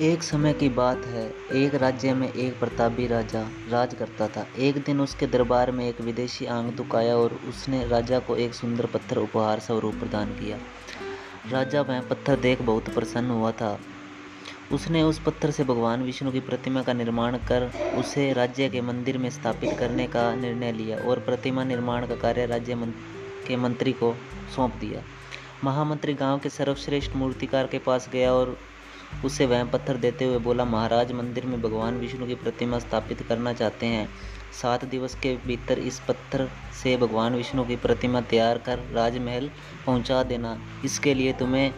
एक 0.00 0.22
समय 0.22 0.52
की 0.52 0.68
बात 0.68 1.04
है। 1.04 1.34
एक 1.54 1.74
राज्य 1.74 2.14
में 2.14 2.32
एक 2.32 2.58
प्रतापी 2.60 3.06
राजा 3.06 3.50
राज 3.68 3.94
करता 3.94 4.28
था। 4.28 4.46
एक 4.58 4.76
दिन 4.76 5.00
उसके 5.00 5.26
दरबार 5.26 5.70
में 5.70 5.88
एक 5.88 6.00
विदेशी 6.00 6.46
आंगतुक 6.46 6.96
आया 6.96 7.16
और 7.16 7.40
उसने 7.48 7.88
राजा 7.88 8.18
को 8.18 8.36
एक 8.36 8.54
सुंदर 8.54 8.86
पत्थर 8.86 9.16
उपहार 9.16 9.60
स्वरूप 9.60 9.94
प्रदान 9.94 10.28
किया। 10.28 10.58
राजा 11.50 11.80
वह 11.80 12.00
पत्थर 12.00 12.40
देख 12.40 12.62
बहुत 12.62 12.88
प्रसन्न 12.94 13.30
हुआ 13.30 13.52
था। 13.52 13.78
उसने 14.72 15.02
उस 15.02 15.18
पत्थर 15.18 15.50
से 15.50 15.64
भगवान 15.64 16.02
विष्णु 16.02 16.32
की 16.32 16.40
प्रतिमा 16.40 16.82
का 16.82 16.92
निर्माण 16.92 17.36
कर 17.36 17.70
उसे 17.96 18.32
राज्य 18.32 18.68
के 18.68 18.80
मंदिर 18.80 19.18
में 19.18 19.30
स्थापित 19.30 19.78
करने 19.78 20.06
का 20.06 20.34
निर्णय 20.34 20.72
लिया 20.72 20.98
और 20.98 21.20
प्रतिमा 21.20 21.64
निर्माण 21.64 22.06
का 22.06 22.16
कार्य 22.16 22.46
राज्य 22.46 22.92
के 23.48 23.56
मंत्री 23.56 23.92
को 23.92 24.16
सौंप 24.56 24.74
दिया। 24.74 25.02
महामंत्री 25.64 26.14
गाँव 26.14 26.38
के 26.38 26.48
सर्वश्रेष्ठ 26.48 27.16
मूर्तिकार 27.16 27.66
के 27.66 27.78
पास 27.78 28.08
गया 28.12 28.32
और 28.32 28.58
उसे 29.24 29.46
वह 29.46 29.64
पत्थर 29.64 29.96
देते 29.96 30.24
हुए 30.24 30.38
बोला, 30.38 30.64
महाराज, 30.64 31.12
मंदिर 31.12 31.46
में 31.46 31.60
भगवान 31.62 31.98
विष्णु 31.98 32.26
की 32.26 32.34
प्रतिमा 32.34 32.78
स्थापित 32.78 33.22
करना 33.22 33.52
चाहते 33.52 33.86
हैं। 33.86 34.08
सात 34.52 34.84
दिवस 34.84 35.14
के 35.14 35.34
भीतर 35.46 35.78
इस 35.78 36.00
पत्थर 36.00 36.48
से 36.82 36.96
भगवान 36.96 37.34
विष्णु 37.34 37.64
की 37.64 37.76
प्रतिमा 37.78 38.20
तैयार 38.20 38.58
कर 38.58 38.78
राजमहल 38.92 39.50
पहुँचा 39.86 40.22
देना। 40.22 40.56
इसके 40.84 41.14
लिए 41.14 41.32
तुम्हें 41.32 41.72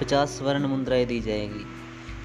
पचास 0.00 0.38
स्वर्ण 0.38 0.66
मुद्राएँ 0.66 1.04
दी 1.06 1.20
जाएगी। 1.20 1.64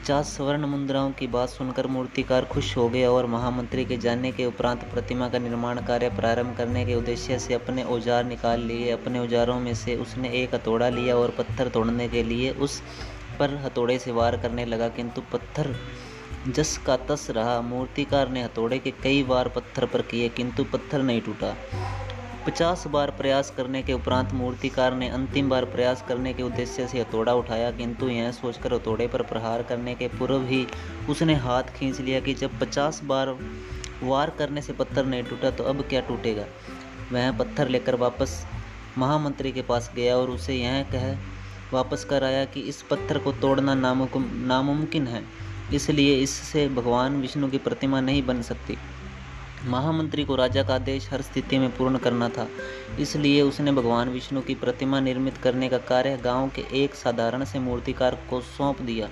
पचास 0.00 0.26
स्वर्ण 0.26 0.66
मुद्राओं 0.66 1.10
की 1.10 1.26
बात 1.26 1.48
सुनकर 1.48 1.86
मूर्तिकार 1.86 2.44
खुश 2.44 2.76
हो 2.76 2.88
गया 2.88 3.10
और 3.10 3.26
महामंत्री 3.26 3.84
के 3.84 3.96
जाने 3.96 4.30
के 4.32 4.46
उपरांत 4.46 4.84
प्रतिमा 4.84 5.28
का 5.28 5.38
निर्माण 5.38 5.80
कार्य 5.80 6.08
प्रारंभ 6.10 6.56
करने 6.56 6.84
के 6.86 6.94
उद्देश्य 6.94 7.38
से 7.38 7.54
अपने 7.54 7.82
औज़ार 7.84 8.24
निकाल 8.24 8.60
लिए। 8.60 8.90
अपने 8.90 9.18
औजारों 9.18 9.58
में 9.60 9.74
से 9.74 9.96
उसने 9.96 10.28
एक 10.42 10.54
हथौड़ा 10.54 10.88
लिया 10.88 11.16
और 11.16 11.34
पत्थर 11.38 11.68
तोड़ने 11.68 12.08
के 12.08 12.22
लिए 12.22 12.50
उस 12.52 12.82
पर 13.40 13.54
हथौड़े 13.64 13.98
से 13.98 14.12
वार 14.12 14.36
करने 14.36 14.64
लगा, 14.64 14.88
किंतु 14.88 15.22
पत्थर 15.32 15.74
जस 16.48 16.76
का 16.78 16.96
तस 17.08 17.26
रहा। 17.30 17.60
मूर्तिकार 17.60 18.28
ने 18.28 18.42
हथौड़े 18.42 18.78
के 18.78 18.90
कई 19.02 19.22
बार 19.22 19.48
पत्थर 19.48 19.86
पर 19.86 20.02
किए, 20.02 20.28
किंतु 20.28 20.64
पत्थर 20.64 21.02
नहीं 21.02 21.20
टूटा। 21.20 21.54
पचास 22.46 22.86
बार 22.86 23.10
प्रयास 23.10 23.50
करने 23.50 23.82
के 23.82 23.92
उपरांत 23.92 24.32
मूर्तिकार 24.32 24.94
ने 24.94 25.08
अंतिम 25.08 25.48
बार 25.48 25.64
प्रयास 25.64 26.04
करने 26.08 26.32
के 26.32 26.42
उद्देश्य 26.42 26.86
से 26.88 27.00
हथौड़ा 27.00 27.34
उठाया, 27.34 27.70
किंतु 27.70 28.08
यह 28.08 28.30
सोचकर 28.32 28.74
हथौड़े 28.74 29.06
पर 29.06 29.22
प्रहार 29.22 29.62
करने 29.62 29.94
के 29.94 30.08
पूर्व 30.08 30.46
ही 30.46 30.66
उसने 31.10 31.34
हाथ 31.38 31.74
खींच 31.76 32.00
लिया 32.00 32.20
कि 32.20 32.34
जब 32.34 32.58
पचास 32.60 33.00
बार 33.04 33.36
वार 34.02 34.30
करने 34.30 34.62
से 34.62 34.72
पत्थर 34.72 35.04
नहीं 35.04 35.22
टूटा 35.22 35.50
तो 35.50 35.64
अब 35.64 35.82
क्या 35.88 36.00
टूटेगा? 36.00 36.44
वह 37.12 37.30
पत्थर 37.38 37.68
लेकर 37.68 37.94
वापस 37.96 38.44
महामंत्री 38.98 39.52
के 39.52 39.62
पास 39.62 39.90
गया 39.96 40.16
और 40.16 40.30
उसे 40.30 40.54
यह 40.54 40.82
कह 40.92 41.12
वापस 41.72 42.04
कर 42.04 42.24
आया 42.24 42.44
कि 42.44 42.60
इस 42.60 42.82
पत्थर 42.82 43.18
को 43.18 43.32
तोड़ना 43.32 43.74
नामुमकिन 43.74 45.06
है। 45.06 45.22
इसलिए 45.74 46.16
इससे 46.16 46.68
भगवान 46.68 47.20
विष्णु 47.20 47.48
की 47.48 47.58
प्रतिमा 47.58 48.00
नहीं 48.00 48.22
बन 48.26 48.42
सकती। 48.42 48.76
महामंत्री 49.66 50.24
को 50.24 50.36
राजा 50.36 50.62
का 50.62 50.74
आदेश 50.74 51.08
हर 51.12 51.22
स्थिति 51.22 51.58
में 51.58 51.76
पूर्ण 51.76 51.98
करना 51.98 52.28
था। 52.28 52.46
इसलिए 53.00 53.42
उसने 53.42 53.72
भगवान 53.72 54.08
विष्णु 54.08 54.40
की 54.40 54.54
प्रतिमा 54.54 55.00
निर्मित 55.00 55.36
करने 55.36 55.68
का 55.68 55.78
कार्य 55.88 56.16
गाँव 56.16 56.48
के 56.48 56.62
एक 56.84 56.94
साधारण 56.94 57.44
से 57.44 57.58
मूर्तिकार 57.58 58.18
को 58.30 58.40
सौंप 58.40 58.80
दिया। 58.82 59.08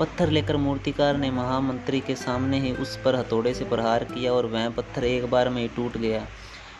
पत्थर 0.00 0.30
लेकर 0.30 0.56
मूर्तिकार 0.56 1.16
ने 1.16 1.30
महामंत्री 1.30 2.00
के 2.00 2.14
सामने 2.14 2.60
ही 2.60 2.72
उस 2.72 2.96
पर 2.96 3.16
हथौड़े 3.16 3.54
से 3.54 3.64
प्रहार 3.64 4.04
किया 4.04 4.32
और 4.32 4.46
वह 4.46 4.68
पत्थर 4.68 5.04
एक 5.04 5.30
बार 5.30 5.48
में 5.48 5.60
ही 5.62 5.68
टूट 5.68 5.96
गया। 5.96 6.26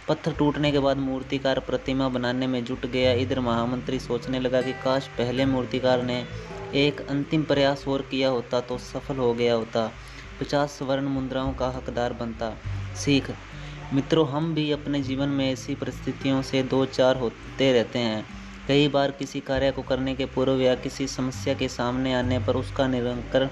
पत्थर 0.09 0.33
टूटने 0.33 0.71
के 0.73 0.79
बाद 0.79 0.97
मूर्तिकार 0.97 1.59
प्रतिमा 1.61 2.09
बनाने 2.09 2.47
में 2.47 2.65
जुट 2.65 2.87
गया। 2.87 3.13
इधर 3.13 3.41
महामंत्री 3.41 3.99
सोचने 3.99 4.41
लगा 4.41 4.63
कि 4.63 4.73
काश 4.73 5.07
पहले 5.09 5.45
मूर्तिकार 5.47 6.03
ने 6.03 6.25
एक 6.75 7.01
अंतिम 7.01 7.43
प्रयास 7.43 7.85
और 7.89 8.03
किया 8.03 8.29
होता 8.29 8.61
तो 8.61 8.79
सफल 8.79 9.17
हो 9.17 9.33
गया 9.35 9.55
होता। 9.55 9.91
पचास 10.41 10.71
स्वर्ण 10.71 11.03
मुद्राओं 11.03 11.53
का 11.53 11.69
हकदार 11.69 12.13
बनता। 12.13 12.53
सीख, 12.97 13.31
मित्रों, 13.95 14.29
हम 14.29 14.55
भी 14.55 14.71
अपने 14.73 15.03
जीवन 15.03 15.29
में 15.29 15.53
ऐसी 15.53 15.75
परिस्थितियों 15.75 16.43
से 16.43 16.63
दो 16.63 16.85
चार 16.87 17.17
होते 17.17 17.73
रहते 17.73 17.99
हैं। 17.99 18.25
कई 18.69 18.89
बार 18.89 19.11
किसी 19.11 19.41
कार्य 19.41 19.71
को 19.71 19.83
करने 19.83 20.15
के 20.15 20.27
पूर्व 20.27 20.61
या 20.61 20.75
किसी 20.75 21.07
समस्या 21.07 21.55
के 21.55 21.69
सामने 21.69 22.15
आने 22.15 22.39
पर 22.39 22.57
उसका 22.57 22.87
निरंकर 22.87 23.47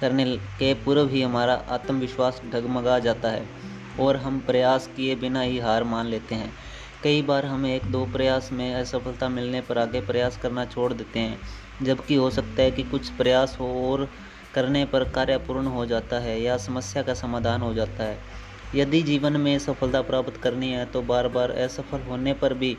करने 0.00 0.36
के 0.36 0.74
पूर्व 0.74 1.08
ही 1.08 1.22
हमारा 1.22 1.54
आत्मविश्वास 1.68 2.42
डगमगा 2.52 2.98
जाता 2.98 3.28
है। 3.28 3.71
और 4.00 4.16
हम 4.16 4.38
प्रयास 4.40 4.86
किए 4.96 5.14
बिना 5.14 5.40
ही 5.40 5.58
हार 5.58 5.84
मान 5.84 6.06
लेते 6.06 6.34
हैं। 6.34 6.52
कई 7.04 7.22
बार 7.22 7.46
हम 7.46 7.66
एक 7.66 7.84
दो 7.84 8.04
प्रयास 8.06 8.48
में 8.52 8.74
असफलता 8.74 9.28
मिलने 9.28 9.60
पर 9.60 9.78
आगे 9.78 10.00
प्रयास 10.00 10.36
करना 10.36 10.64
छोड़ 10.64 10.92
देते 10.92 11.20
हैं, 11.20 11.38
जबकि 11.82 12.14
हो 12.14 12.30
सकता 12.30 12.62
है 12.62 12.70
कि 12.70 12.82
कुछ 12.82 13.08
प्रयास 13.08 13.56
हो 13.60 13.66
और 13.90 14.08
करने 14.54 14.84
पर 14.84 15.04
कार्य 15.04 15.36
पूर्ण 15.38 15.66
हो 15.66 15.86
जाता 15.86 16.18
है 16.18 16.40
या 16.42 16.56
समस्या 16.56 17.02
का 17.02 17.14
समाधान 17.14 17.60
हो 17.60 17.72
जाता 17.74 18.04
है। 18.04 18.18
यदि 18.74 19.02
जीवन 19.02 19.36
में 19.36 19.58
सफलता 19.58 20.00
प्राप्त 20.02 20.36
करनी 20.36 20.70
है 20.70 20.84
तो 20.86 21.02
बार 21.02 21.28
बार 21.28 21.50
असफल 21.50 22.00
होने 22.00 22.32
पर 22.32 22.54
भी 22.54 22.76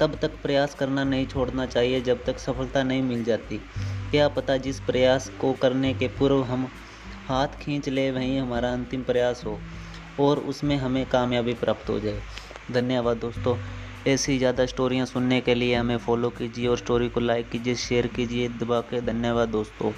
तब 0.00 0.18
तक 0.22 0.30
प्रयास 0.42 0.74
करना 0.74 1.04
नहीं 1.04 1.26
छोड़ना 1.26 1.66
चाहिए 1.66 2.00
जब 2.00 2.24
तक 2.24 2.38
सफलता 2.38 2.82
नहीं 2.82 3.02
मिल 3.02 3.24
जाती। 3.24 3.58
क्या 4.10 4.28
पता 4.28 4.56
जिस 4.56 4.80
प्रयास 4.80 5.28
को 5.40 5.52
करने 5.52 5.92
के 5.94 6.08
पूर्व 6.08 6.42
हम 6.42 6.68
हाथ 7.28 7.48
खींच 7.60 7.88
ले 7.88 8.10
वहीं 8.10 8.38
हमारा 8.40 8.72
अंतिम 8.72 9.02
प्रयास 9.02 9.42
हो। 9.46 9.58
और 10.18 10.38
उसमें 10.40 10.76
हमें 10.76 11.04
कामयाबी 11.08 11.54
प्राप्त 11.54 11.90
हो 11.90 11.98
जाए। 12.00 12.22
धन्यवाद 12.70 13.16
दोस्तों। 13.18 13.56
ऐसी 14.06 14.36
ज़्यादा 14.38 14.66
स्टोरियाँ 14.66 15.06
सुनने 15.06 15.40
के 15.40 15.54
लिए 15.54 15.74
हमें 15.74 15.96
फॉलो 15.98 16.30
कीजिए 16.30 16.66
और 16.66 16.78
स्टोरी 16.78 17.08
को 17.08 17.20
लाइक 17.20 17.48
कीजिए 17.50 17.74
शेयर 17.76 18.06
कीजिए, 18.08 18.48
दबा 18.50 18.80
के। 18.82 19.00
धन्यवाद 19.02 19.48
दोस्तों। 19.48 19.92